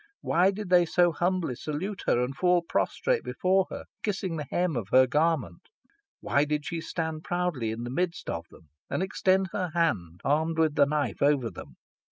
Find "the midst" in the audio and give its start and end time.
7.83-8.27